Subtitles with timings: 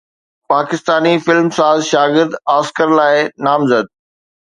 [0.51, 3.85] پاڪستاني فلم ساز شاگرد آسڪر لاءِ نامزد